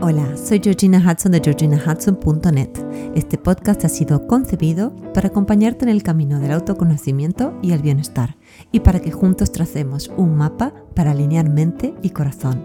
[0.00, 2.70] Hola, soy Georgina Hudson de georginahudson.net.
[3.16, 8.36] Este podcast ha sido concebido para acompañarte en el camino del autoconocimiento y el bienestar
[8.70, 12.62] y para que juntos tracemos un mapa para alinear mente y corazón.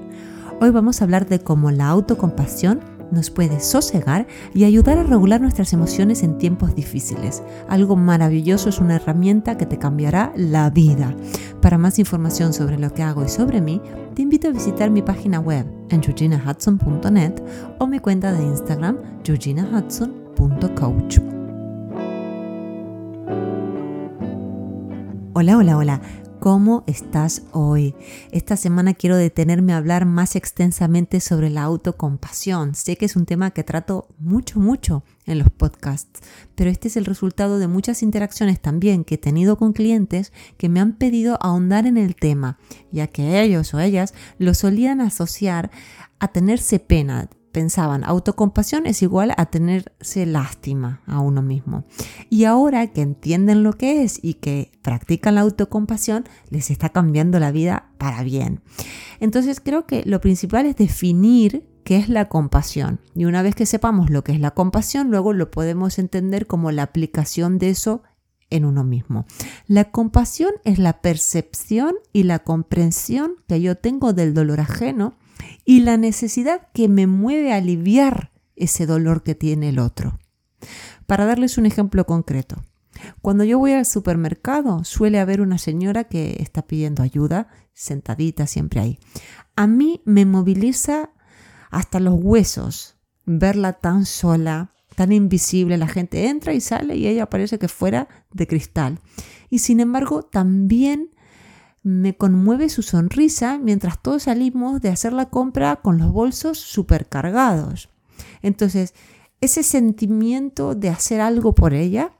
[0.62, 5.42] Hoy vamos a hablar de cómo la autocompasión nos puede sosegar y ayudar a regular
[5.42, 7.42] nuestras emociones en tiempos difíciles.
[7.68, 11.16] Algo maravilloso es una herramienta que te cambiará la vida.
[11.64, 13.82] Para más información sobre lo que hago y sobre mí,
[14.14, 17.42] te invito a visitar mi página web en georginahudson.net
[17.80, 21.20] o mi cuenta de Instagram georginahudson.coach.
[25.36, 26.23] Hola, hola, hola.
[26.44, 27.96] ¿Cómo estás hoy?
[28.32, 32.76] Esta semana quiero detenerme a hablar más extensamente sobre la autocompasión.
[32.76, 36.20] Sé que es un tema que trato mucho, mucho en los podcasts,
[36.56, 40.68] pero este es el resultado de muchas interacciones también que he tenido con clientes que
[40.68, 42.58] me han pedido ahondar en el tema,
[42.92, 45.72] ya que ellos o ellas lo solían asociar
[46.20, 51.86] a tenerse pena, pensaban, autocompasión es igual a tenerse lástima a uno mismo.
[52.30, 57.40] Y ahora que entienden lo que es y que practican la autocompasión, les está cambiando
[57.40, 58.62] la vida para bien.
[59.22, 63.00] Entonces creo que lo principal es definir qué es la compasión.
[63.16, 66.72] Y una vez que sepamos lo que es la compasión, luego lo podemos entender como
[66.72, 68.04] la aplicación de eso
[68.50, 69.26] en uno mismo.
[69.68, 75.16] La compasión es la percepción y la comprensión que yo tengo del dolor ajeno
[75.66, 80.20] y la necesidad que me mueve a aliviar ese dolor que tiene el otro.
[81.08, 82.62] Para darles un ejemplo concreto,
[83.22, 88.80] cuando yo voy al supermercado suele haber una señora que está pidiendo ayuda, sentadita siempre
[88.80, 89.00] ahí.
[89.56, 91.12] A mí me moviliza
[91.70, 95.78] hasta los huesos verla tan sola, tan invisible.
[95.78, 99.00] La gente entra y sale y ella parece que fuera de cristal.
[99.50, 101.13] Y sin embargo, también
[101.84, 107.90] me conmueve su sonrisa mientras todos salimos de hacer la compra con los bolsos supercargados.
[108.42, 108.94] Entonces,
[109.42, 112.14] ese sentimiento de hacer algo por ella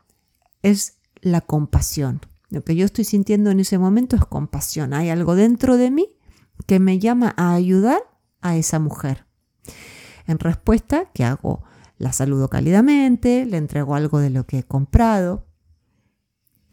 [0.62, 2.20] es la compasión.
[2.50, 4.94] Lo que yo estoy sintiendo en ese momento es compasión.
[4.94, 6.10] Hay algo dentro de mí
[6.68, 8.02] que me llama a ayudar
[8.42, 9.26] a esa mujer.
[10.28, 11.64] En respuesta, ¿qué hago?
[11.98, 15.46] La saludo cálidamente, le entrego algo de lo que he comprado,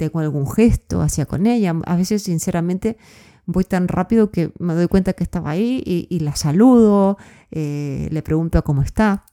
[0.00, 1.74] tengo algún gesto hacia con ella.
[1.84, 2.96] A veces, sinceramente,
[3.44, 7.18] voy tan rápido que me doy cuenta que estaba ahí y, la saludo,
[7.50, 9.26] eh, le pregunto cómo está.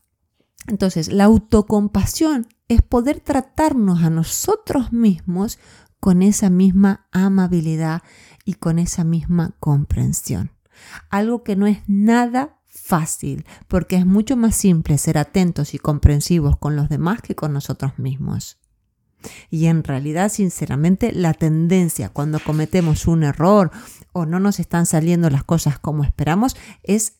[0.66, 5.58] Entonces, la autocompasión es poder tratarnos a nosotros mismos
[6.00, 8.02] con esa misma amabilidad
[8.44, 10.50] y con esa misma comprensión.
[11.08, 16.58] Algo que no es nada fácil, porque es mucho más simple ser atentos y comprensivos
[16.58, 18.58] con los demás que con nosotros mismos.
[19.50, 23.70] Y en realidad, sinceramente, la tendencia cuando cometemos un error
[24.12, 27.14] o no nos están saliendo las cosas como esperamos es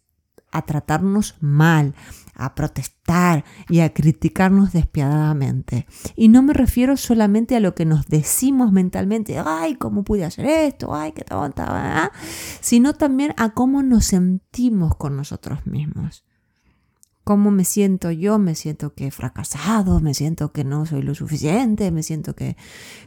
[0.50, 1.94] a tratarnos mal,
[2.34, 5.86] a protestar y a criticarnos despiadadamente.
[6.16, 10.46] Y no me refiero solamente a lo que nos decimos mentalmente, ay, ¿cómo pude hacer
[10.46, 10.94] esto?
[10.94, 12.12] Ay, qué tonta,
[12.60, 16.24] sino también a cómo nos sentimos con nosotros mismos
[17.28, 21.14] cómo me siento yo, me siento que he fracasado, me siento que no soy lo
[21.14, 22.56] suficiente, me siento que,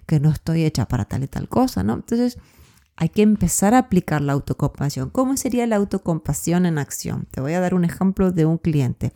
[0.05, 1.95] que no estoy hecha para tal y tal cosa, ¿no?
[1.95, 2.37] Entonces
[2.95, 5.09] hay que empezar a aplicar la autocompasión.
[5.09, 7.27] ¿Cómo sería la autocompasión en acción?
[7.31, 9.11] Te voy a dar un ejemplo de un cliente.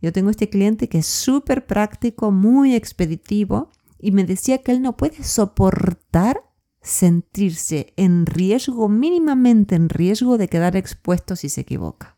[0.00, 4.82] Yo tengo este cliente que es súper práctico, muy expeditivo y me decía que él
[4.82, 6.44] no puede soportar
[6.80, 12.14] sentirse en riesgo, mínimamente en riesgo de quedar expuesto si se equivoca.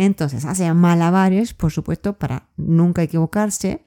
[0.00, 3.84] Entonces hace malabares, por supuesto, para nunca equivocarse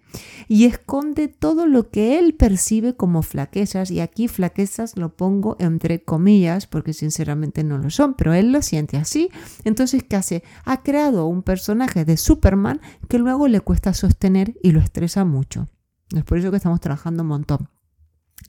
[0.48, 6.04] y esconde todo lo que él percibe como flaquezas y aquí flaquezas lo pongo entre
[6.04, 9.32] comillas porque sinceramente no lo son, pero él lo siente así.
[9.64, 10.44] Entonces, ¿qué hace?
[10.66, 12.80] Ha creado un personaje de Superman
[13.10, 15.68] que luego le cuesta sostener y lo estresa mucho.
[16.16, 17.70] Es por eso que estamos trabajando un montón.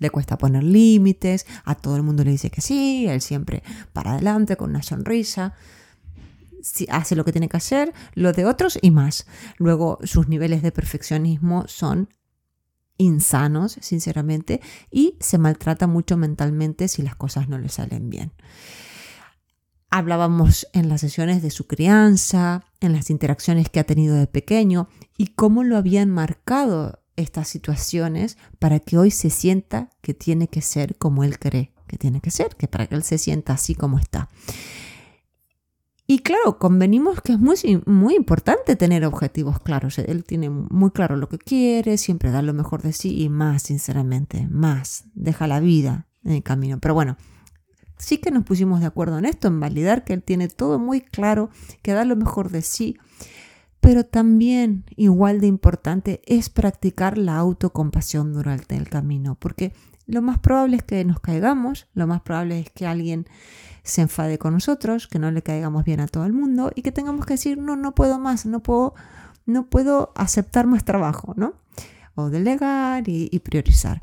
[0.00, 3.62] Le cuesta poner límites, a todo el mundo le dice que sí, él siempre
[3.94, 5.54] para adelante con una sonrisa
[6.88, 9.26] hace lo que tiene que hacer, lo de otros y más.
[9.58, 12.08] Luego sus niveles de perfeccionismo son
[12.96, 18.32] insanos, sinceramente, y se maltrata mucho mentalmente si las cosas no le salen bien.
[19.90, 24.88] Hablábamos en las sesiones de su crianza, en las interacciones que ha tenido de pequeño
[25.16, 30.62] y cómo lo habían marcado estas situaciones para que hoy se sienta que tiene que
[30.62, 33.74] ser como él cree que tiene que ser, que para que él se sienta así
[33.74, 34.28] como está.
[36.06, 37.56] Y claro, convenimos que es muy,
[37.86, 39.98] muy importante tener objetivos claros.
[39.98, 43.62] Él tiene muy claro lo que quiere, siempre da lo mejor de sí y más,
[43.62, 45.04] sinceramente, más.
[45.14, 46.78] Deja la vida en el camino.
[46.78, 47.16] Pero bueno,
[47.96, 51.00] sí que nos pusimos de acuerdo en esto, en validar que él tiene todo muy
[51.00, 51.48] claro,
[51.80, 52.98] que da lo mejor de sí
[53.84, 59.74] Pero también, igual de importante, es practicar la autocompasión durante el camino, porque
[60.06, 63.26] lo más probable es que nos caigamos, lo más probable es que alguien
[63.82, 66.92] se enfade con nosotros, que no le caigamos bien a todo el mundo y que
[66.92, 68.94] tengamos que decir, no, no puedo más, no puedo,
[69.44, 71.52] no puedo aceptar más trabajo, ¿no?
[72.14, 74.00] O delegar y, y priorizar.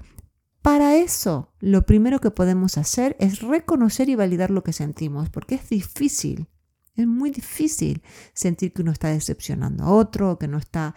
[0.61, 5.55] Para eso, lo primero que podemos hacer es reconocer y validar lo que sentimos, porque
[5.55, 6.49] es difícil,
[6.95, 8.01] es muy difícil
[8.33, 10.95] sentir que uno está decepcionando a otro, que no está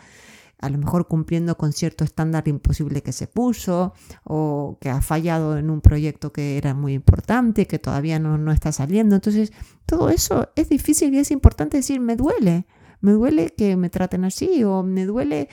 [0.65, 3.93] a lo mejor cumpliendo con cierto estándar imposible que se puso
[4.25, 8.51] o que ha fallado en un proyecto que era muy importante, que todavía no, no
[8.51, 9.15] está saliendo.
[9.15, 9.53] Entonces,
[9.85, 12.67] todo eso es difícil y es importante decir, me duele,
[13.01, 15.49] me duele que me traten así o me duele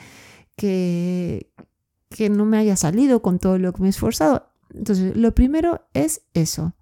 [0.55, 1.51] que,
[2.09, 4.47] que no me haya salido con todo lo que me he esforzado.
[4.73, 6.73] Entonces, lo primero es eso,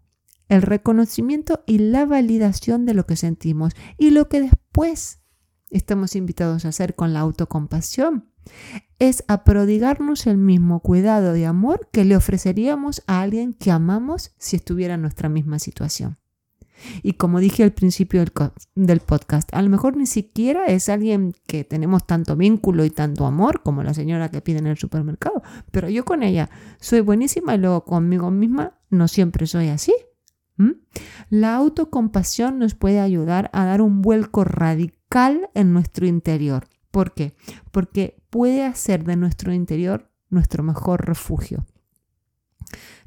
[0.50, 5.22] el reconocimiento y la validación de lo que sentimos y lo que después
[5.70, 8.30] estamos invitados a hacer con la autocompasión
[8.98, 14.34] es a prodigarnos el mismo cuidado y amor que le ofreceríamos a alguien que amamos
[14.38, 16.18] si estuviera en nuestra misma situación.
[17.04, 18.24] Y como dije al principio
[18.76, 23.26] del, podcast, a lo mejor ni siquiera es alguien que tenemos tanto vínculo y tanto
[23.26, 26.50] amor como la señora que pide en el supermercado, pero yo con ella
[26.80, 29.94] soy buenísima y luego conmigo misma no siempre soy así.
[31.30, 36.68] La autocompasión nos puede ayudar a dar un vuelco radical en nuestro interior.
[36.92, 37.36] ¿Por qué?
[37.72, 41.66] Porque puede hacer de nuestro interior nuestro mejor refugio.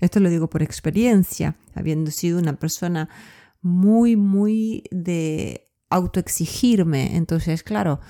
[0.00, 3.08] Esto lo digo por experiencia, habiendo sido una persona
[3.60, 7.16] muy, muy de autoexigirme.
[7.16, 8.00] Entonces, claro,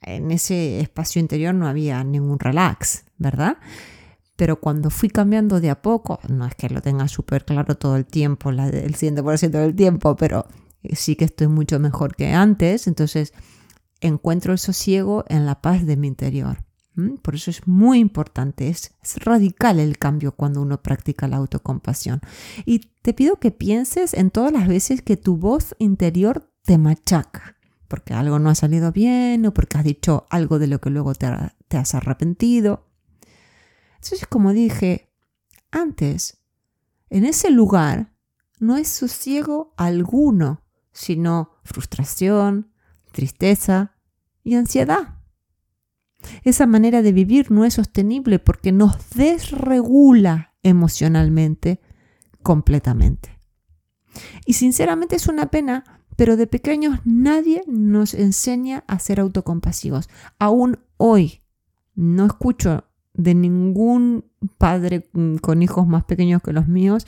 [0.00, 3.56] en ese espacio interior no había ningún relax, ¿verdad?
[4.36, 7.96] Pero cuando fui cambiando de a poco, no es que lo tenga súper claro todo
[7.96, 10.46] el tiempo, el 100% del tiempo, pero
[10.92, 13.32] sí que estoy mucho mejor que antes, entonces
[14.00, 16.58] encuentro el sosiego en la paz de mi interior.
[17.22, 22.20] Por eso es muy importante, es, radical el cambio cuando uno practica la autocompasión.
[22.64, 27.56] Y te pido que pienses en todas las veces que tu voz interior te machaca,
[27.88, 31.14] porque algo no ha salido bien o porque has dicho algo de lo que luego
[31.14, 32.86] te has arrepentido.
[34.04, 35.08] Entonces, como dije
[35.70, 36.36] antes,
[37.08, 38.12] en ese lugar
[38.60, 40.60] no es sosiego alguno
[40.92, 42.70] sino frustración,
[43.12, 43.96] tristeza
[44.42, 45.20] y ansiedad.
[46.42, 51.80] Esa manera de vivir no es sostenible porque nos desregula emocionalmente
[52.42, 53.38] completamente.
[54.44, 60.10] Y sinceramente es una pena, pero de pequeños nadie nos enseña a ser autocompasivos.
[60.38, 61.40] Aún hoy
[61.94, 62.84] no escucho
[63.14, 64.24] de ningún
[64.58, 65.08] padre
[65.40, 67.06] con hijos más pequeños que los míos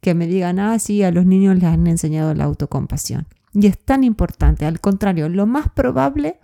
[0.00, 3.26] que me digan, ah, sí, a los niños les han enseñado la autocompasión.
[3.52, 6.38] Y es tan importante, al contrario, lo más probable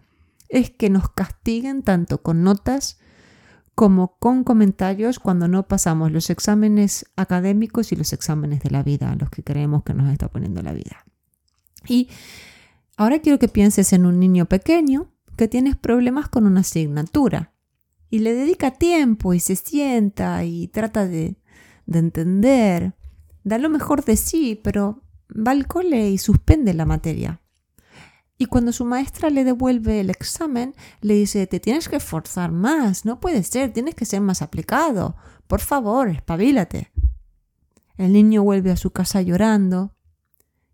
[0.48, 2.98] es que nos castiguen tanto con notas
[3.74, 9.16] como con comentarios cuando no pasamos los exámenes académicos y los exámenes de la vida,
[9.18, 11.04] los que creemos que nos está poniendo la vida.
[11.86, 12.08] Y
[12.96, 17.53] ahora quiero que pienses en un niño pequeño que tienes problemas con una asignatura
[18.14, 21.34] y le dedica tiempo y se sienta y trata de,
[21.92, 22.94] entender,
[23.42, 25.02] da lo mejor de sí, pero
[25.36, 27.40] va al cole y suspende la materia.
[28.38, 33.04] Y cuando su maestra le devuelve el examen, le dice, te tienes que esforzar más,
[33.04, 35.16] no puede ser, tienes que ser más aplicado.
[35.48, 36.92] Por favor, espabilate.
[37.96, 39.96] El niño vuelve a su casa llorando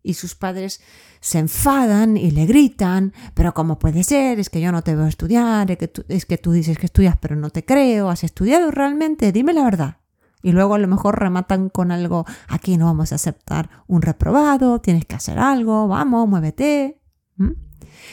[0.03, 0.81] y sus padres
[1.21, 4.41] se enfadan y le gritan, pero ¿cómo puede ser?
[4.41, 6.87] Es que yo no te veo estudiar, es que, tú, es que tú dices que
[6.87, 9.33] estudias pero no te creo, ¿has estudiado realmente?
[9.33, 9.97] Dime la verdad.
[10.43, 14.81] Y luego a lo mejor rematan con algo, aquí no vamos a aceptar un reprobado,
[14.81, 17.03] tienes que hacer algo, vamos, muévete.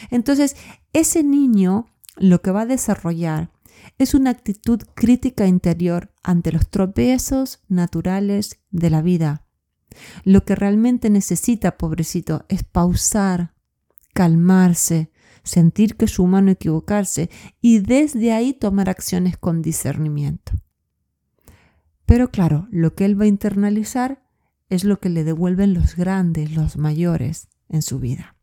[0.09, 0.57] Entonces,
[0.91, 3.51] ese niño lo que va a desarrollar
[3.97, 9.46] es una actitud crítica interior ante los tropiezos naturales de la vida
[10.23, 13.53] lo que realmente necesita, pobrecito, es pausar,
[14.13, 15.11] calmarse,
[15.43, 17.29] sentir que es humano equivocarse
[17.61, 20.53] y desde ahí tomar acciones con discernimiento.
[22.05, 24.23] Pero claro, lo que él va a internalizar
[24.69, 28.35] es lo que le devuelven los grandes, los mayores en su vida.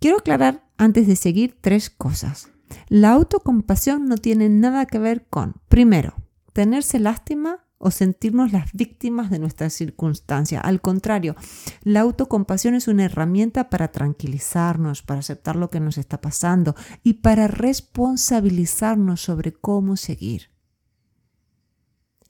[0.00, 2.50] Quiero aclarar antes de seguir tres cosas.
[2.88, 6.14] La autocompasión no tiene nada que ver con, primero,
[6.52, 10.60] tenerse lástima o sentirnos las víctimas de nuestra circunstancia.
[10.60, 11.34] Al contrario,
[11.82, 17.14] la autocompasión es una herramienta para tranquilizarnos, para aceptar lo que nos está pasando y
[17.14, 20.50] para responsabilizarnos sobre cómo seguir.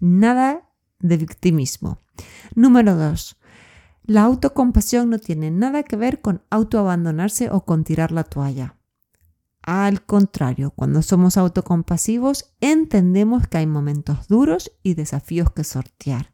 [0.00, 1.98] Nada de victimismo.
[2.54, 3.36] Número dos,
[4.04, 8.76] la autocompasión no tiene nada que ver con autoabandonarse o con tirar la toalla.
[9.62, 16.32] Al contrario, cuando somos autocompasivos, entendemos que hay momentos duros y desafíos que sortear.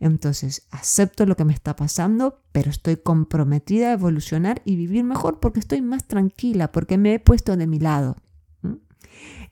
[0.00, 5.38] Entonces, acepto lo que me está pasando, pero estoy comprometida a evolucionar y vivir mejor
[5.38, 8.16] porque estoy más tranquila, porque me he puesto de mi lado.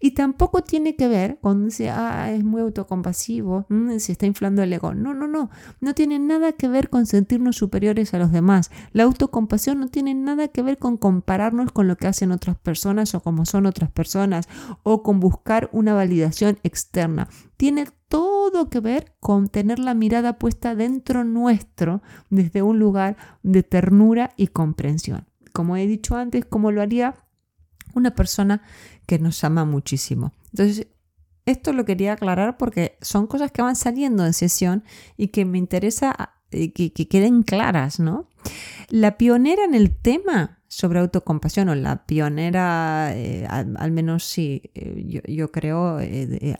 [0.02, 4.62] Y tampoco tiene que ver con dice, ah, es muy autocompasivo, mm, se está inflando
[4.62, 4.94] el ego.
[4.94, 5.50] No, no, no.
[5.80, 8.70] No tiene nada que ver con sentirnos superiores a los demás.
[8.92, 13.14] La autocompasión no tiene nada que ver con compararnos con lo que hacen otras personas
[13.14, 14.48] o como son otras personas
[14.82, 17.28] o con buscar una validación externa.
[17.58, 23.62] Tiene todo que ver con tener la mirada puesta dentro nuestro desde un lugar de
[23.62, 25.26] ternura y comprensión.
[25.52, 27.16] Como he dicho antes, como lo haría
[27.94, 28.62] una persona
[29.10, 30.32] que nos ama muchísimo.
[30.52, 30.86] Entonces,
[31.44, 34.84] esto lo quería aclarar porque son cosas que van saliendo en sesión
[35.16, 38.28] y que me interesa eh, que, queden claras, ¿no?
[38.88, 45.24] La pionera en el tema sobre autocompasión, o la pionera, eh, al, menos sí, eh,
[45.26, 45.98] yo, creo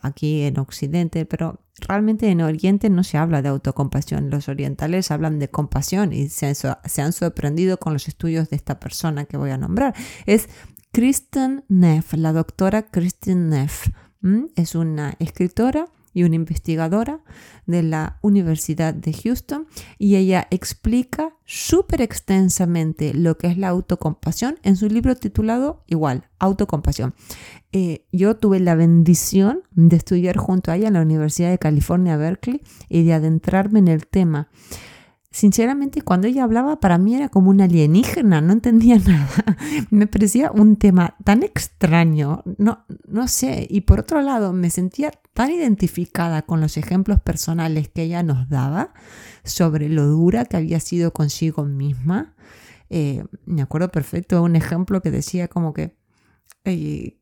[0.03, 4.29] aquí en Occidente, pero realmente en Oriente no se habla de autocompasión.
[4.29, 8.81] Los orientales hablan de compasión y se, se han sorprendido con los estudios de esta
[8.81, 9.95] persona que voy a nombrar.
[10.27, 10.49] Es
[10.93, 13.89] Kristen Neff, la doctora Kristen Neff,
[14.57, 17.21] es una escritora y una investigadora
[17.67, 19.69] de la Universidad de Houston
[19.99, 26.25] y ella explica súper extensamente lo que es la autocompasión en su libro titulado igual,
[26.41, 27.15] Autocompasión.
[27.71, 32.17] Eh, yo tuve la bendición de estudiar junto a ella en la Universidad de California,
[32.17, 34.49] Berkeley, y de adentrarme en el tema
[35.31, 39.57] sinceramente, cuando ella hablaba, para mí era como una alienígena, no entendía nada.
[39.91, 43.67] me parecía un tema tan extraño, no, no sé.
[43.71, 48.49] Y por otro lado, me sentía tan identificada con los ejemplos personales que ella nos
[48.49, 48.93] daba
[49.45, 52.35] sobre lo dura que había sido consigo misma.
[52.89, 56.00] Eh, me acuerdo perfecto un ejemplo que decía como que
[56.65, 57.19] y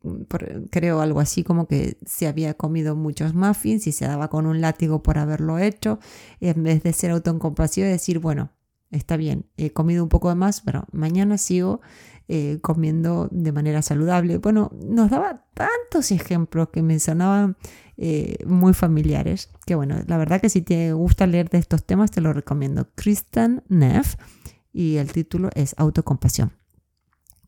[0.70, 4.60] creo algo así como que se había comido muchos muffins y se daba con un
[4.60, 6.00] látigo por haberlo hecho,
[6.40, 8.50] en vez de ser autocompasivo y decir, bueno,
[8.90, 11.80] está bien, he comido un poco de más, pero mañana sigo
[12.26, 14.38] eh, comiendo de manera saludable.
[14.38, 17.56] Bueno, nos daba tantos ejemplos que me sonaban
[17.96, 22.10] eh, muy familiares, que bueno, la verdad que si te gusta leer de estos temas
[22.10, 22.88] te lo recomiendo.
[22.96, 24.16] Kristen Neff
[24.72, 26.57] y el título es Autocompasión.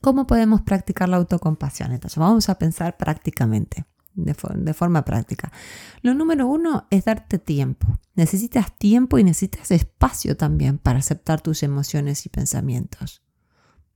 [0.01, 1.93] ¿Cómo podemos practicar la autocompasión?
[1.93, 5.53] Entonces vamos a pensar prácticamente, de, forma práctica.
[6.01, 7.87] Lo número uno es darte tiempo.
[8.15, 13.23] Necesitas tiempo y necesitas espacio también para aceptar tus emociones y pensamientos.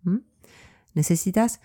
[0.02, 0.18] ¿Mm?
[0.92, 1.60] Necesitas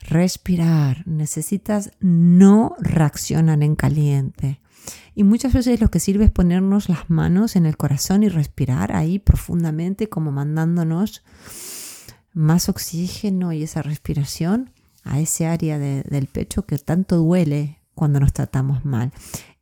[0.00, 4.60] respirar, necesitas no reaccionar en caliente.
[5.14, 8.94] Y muchas veces lo que sirve es ponernos las manos en el corazón y respirar
[8.94, 11.22] ahí profundamente como mandándonos
[12.38, 14.70] más oxígeno y esa respiración
[15.02, 19.12] a ese área del pecho que tanto duele cuando nos tratamos mal.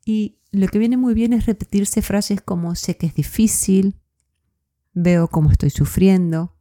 [0.05, 3.97] Y lo que viene muy bien es repetirse frases como sé que es difícil,
[4.93, 6.55] veo cómo estoy sufriendo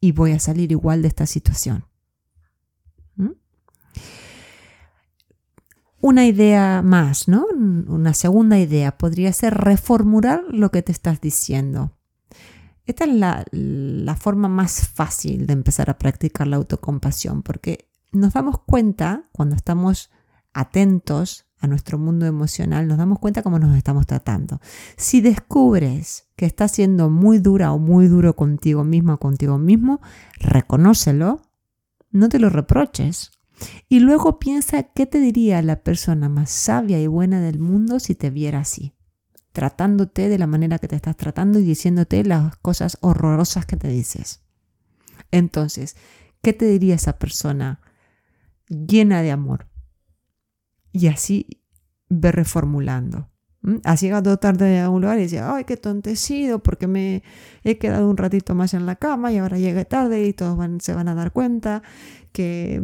[0.00, 1.86] y voy a salir igual de esta situación.
[3.16, 3.30] ¿Mm?
[6.00, 7.46] Una idea más, ¿no?
[7.46, 11.96] Una segunda idea podría ser reformular lo que te estás diciendo.
[12.84, 18.60] Esta es la, forma más fácil de empezar a practicar la autocompasión, porque nos damos
[18.60, 20.10] cuenta cuando estamos
[20.52, 24.60] atentos a nuestro mundo emocional, nos damos cuenta cómo nos estamos tratando.
[24.96, 30.00] Si descubres que estás siendo muy dura o muy duro contigo mismo o contigo mismo,
[30.40, 31.40] reconócelo,
[32.10, 33.30] no te lo reproches.
[33.88, 38.16] Y luego piensa qué te diría la persona más sabia y buena del mundo si
[38.16, 38.92] te viera así
[39.52, 43.88] tratándote de la manera que te estás tratando y diciéndote las cosas horrorosas que te
[43.88, 44.40] dices.
[45.30, 45.96] Entonces,
[46.42, 47.80] ¿qué te diría esa persona
[48.68, 49.68] llena de amor?
[50.92, 51.62] Y así
[52.08, 53.28] ve reformulando.
[53.84, 57.22] Has llegado tarde a un lugar y dices, ay, qué tontecido, porque me
[57.62, 60.94] he quedado un ratito más en la cama y ahora llegué tarde y todos se
[60.94, 61.82] van a dar cuenta
[62.32, 62.82] que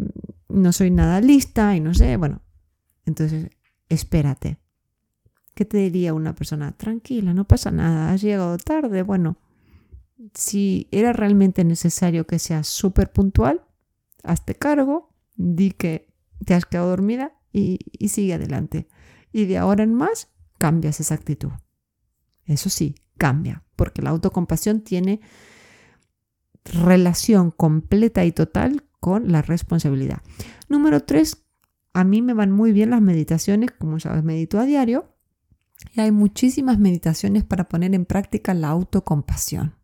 [0.49, 2.43] no soy nada lista y no sé, bueno,
[3.07, 3.51] entonces
[3.89, 4.59] espérate,
[5.59, 6.71] ¿Qué te diría una persona?
[6.71, 9.03] Tranquila, no pasa nada, has llegado tarde.
[9.03, 9.39] Bueno,
[10.33, 13.65] si era realmente necesario que seas súper puntual,
[14.23, 18.87] hazte cargo, di que te has quedado dormida y, y sigue adelante.
[19.33, 21.51] Y de ahora en más, cambias esa actitud.
[22.45, 25.21] Eso sí, cambia, porque la autocompasión tiene
[26.67, 30.23] relación completa y total con la responsabilidad.
[30.69, 31.43] Número tres,
[31.95, 35.18] a mí me van muy bien las meditaciones, como sabes, medito a diario
[35.93, 39.75] y hay muchísimas meditaciones para poner en práctica la autocompasión.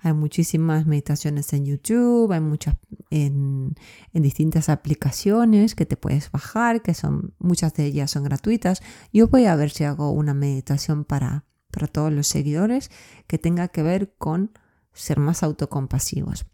[0.00, 2.74] Hay muchísimas meditaciones en YouTube, hay muchas
[3.10, 3.76] en,
[4.12, 8.82] distintas aplicaciones que te puedes bajar, que son muchas de ellas son gratuitas.
[9.12, 12.90] Yo voy a ver si hago una meditación para, para todos los seguidores
[13.28, 14.50] que tenga que ver con
[14.92, 16.46] ser más autocompasivos.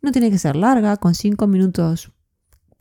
[0.00, 2.12] No tiene que ser larga, con cinco minutos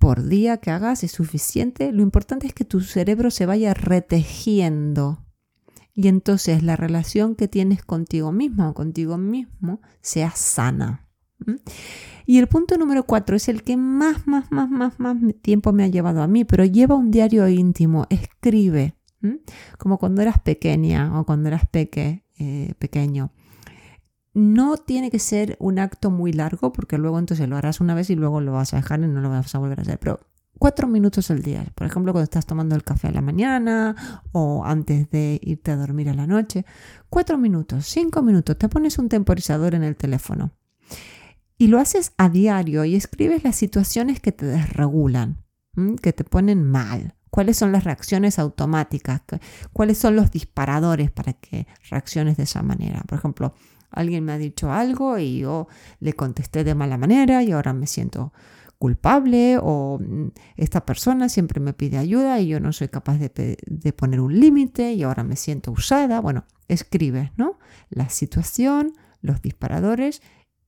[0.01, 1.93] por día que hagas es suficiente.
[1.93, 5.23] Lo importante es que tu cerebro se vaya retejiendo
[5.93, 11.07] y entonces la relación que tienes contigo misma o contigo mismo sea sana.
[12.25, 15.83] Y el punto número cuatro es el que más, más, más, más, más tiempo me
[15.83, 18.95] ha llevado a mí, pero lleva un diario íntimo, escribe,
[19.77, 23.31] como cuando eras pequeña o cuando eras peque, eh, pequeño.
[24.33, 28.09] No tiene que ser un acto muy largo porque luego entonces lo harás una vez
[28.09, 29.99] y luego lo vas a dejar y no lo vas a volver a hacer.
[29.99, 30.19] Pero
[30.57, 34.63] cuatro minutos al día, por ejemplo, cuando estás tomando el café a la mañana o
[34.63, 36.65] antes de irte a dormir a la noche.
[37.09, 40.51] Cuatro minutos, cinco minutos, te pones un temporizador en el teléfono
[41.61, 45.37] y lo haces a diario y escribes las situaciones que te desregulan,
[46.01, 47.13] que te ponen mal.
[47.29, 49.21] ¿Cuáles son las reacciones automáticas?
[49.71, 53.03] ¿Cuáles son los disparadores para que reacciones de esa manera?
[53.07, 53.53] Por ejemplo,
[53.91, 55.67] Alguien me ha dicho algo y yo
[55.99, 58.33] le contesté de mala manera y ahora me siento
[58.77, 63.57] culpable o mm, esta persona siempre me pide ayuda y yo no soy capaz de,
[63.65, 66.19] de poner un límite y ahora me siento usada.
[66.19, 67.59] Bueno, escribe, ¿no?
[67.89, 70.21] La situación, los disparadores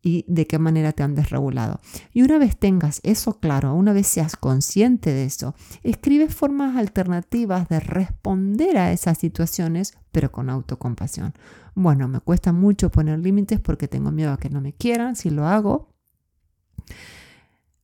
[0.03, 1.79] y de qué manera te han desregulado.
[2.11, 7.69] Y una vez tengas eso claro, una vez seas consciente de eso, escribe formas alternativas
[7.69, 11.33] de responder a esas situaciones, pero con autocompasión.
[11.73, 15.29] Bueno, me cuesta mucho poner límites porque tengo miedo a que no me quieran si
[15.29, 15.89] lo hago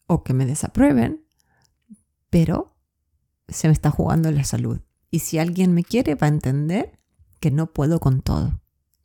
[0.06, 1.24] o que me desaprueben,
[2.30, 2.76] pero
[3.48, 4.82] se me está jugando la salud.
[5.10, 7.00] Y si alguien me quiere, va a entender
[7.40, 8.60] que no puedo con todo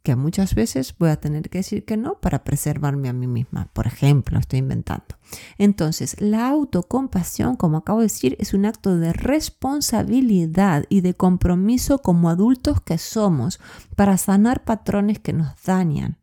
[0.04, 3.70] que muchas veces voy a tener que decir que no para preservarme a mí misma.
[3.72, 5.16] Por ejemplo, estoy inventando.
[5.56, 12.02] Entonces, la autocompasión, como acabo de decir, es un acto de responsabilidad y de compromiso
[12.02, 13.60] como adultos que somos
[13.96, 16.18] para sanar patrones que nos dañan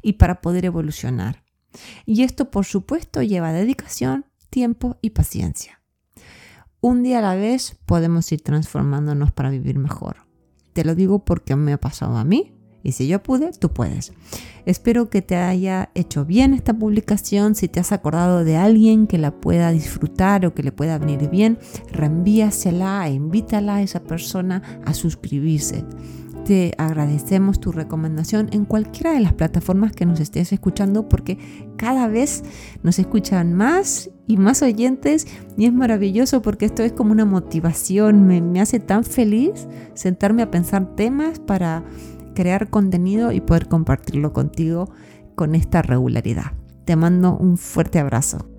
[0.00, 1.44] y para poder evolucionar.
[2.06, 5.82] Y esto, por supuesto, lleva dedicación, tiempo y paciencia.
[6.80, 10.24] Un día a la vez podemos ir transformándonos para vivir mejor.
[10.72, 12.55] Te lo digo porque me ha pasado a mí
[12.86, 14.12] y si yo pude, tú puedes.
[14.64, 17.56] Espero que te haya hecho bien esta publicación.
[17.56, 21.28] Si te has acordado de alguien que la pueda disfrutar o que le pueda venir
[21.28, 21.58] bien,
[21.90, 25.84] reenvíasela e invítala a esa persona a suscribirse.
[26.44, 31.38] Te agradecemos tu recomendación en cualquiera de las plataformas que nos estés escuchando porque
[31.76, 32.44] cada vez
[32.84, 38.28] nos escuchan más y más oyentes y es maravilloso porque esto es como una motivación,
[38.28, 41.82] me, me hace tan feliz sentarme a pensar temas para
[42.36, 44.90] crear contenido y poder compartirlo contigo
[45.34, 46.52] con esta regularidad.
[46.84, 48.55] Te mando un fuerte abrazo.